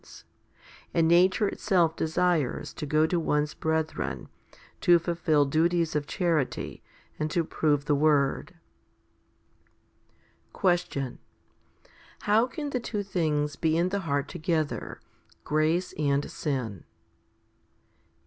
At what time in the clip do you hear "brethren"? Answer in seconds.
3.53-4.29